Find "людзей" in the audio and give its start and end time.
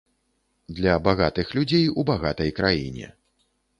1.59-1.85